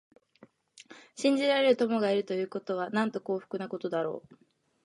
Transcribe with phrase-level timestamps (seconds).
[1.13, 4.35] 信じられる友がいるということは、なんと幸福なことだろう。